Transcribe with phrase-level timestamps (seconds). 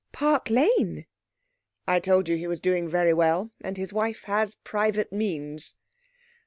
[0.11, 1.05] Park Lane?'
[1.87, 5.75] 'I told you he was doing very well, and his wife has private means.'